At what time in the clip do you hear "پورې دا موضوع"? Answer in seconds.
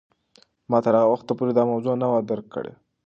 1.37-1.93